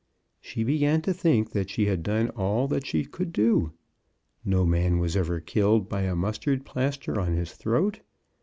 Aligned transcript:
She 0.39 0.63
began 0.63 1.03
to 1.03 1.13
think 1.13 1.51
that 1.51 1.69
she 1.69 1.85
had 1.85 2.01
done 2.01 2.29
all 2.29 2.67
that 2.69 2.87
she 2.87 3.05
could 3.05 3.31
do. 3.31 3.71
No 4.43 4.65
man 4.65 4.97
was 4.97 5.15
ever 5.15 5.39
killed 5.39 5.87
by 5.87 6.01
a 6.01 6.15
mustard 6.15 6.65
plaster 6.65 7.19
on 7.19 7.33
his 7.35 7.53
throat. 7.53 7.99